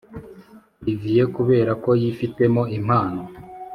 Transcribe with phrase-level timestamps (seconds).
[0.81, 3.21] olivier kubera ko yifitemo impano